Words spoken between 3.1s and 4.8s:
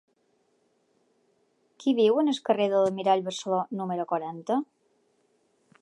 Barceló número quaranta?